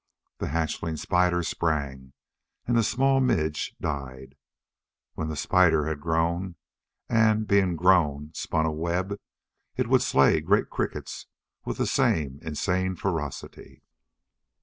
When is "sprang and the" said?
1.43-2.81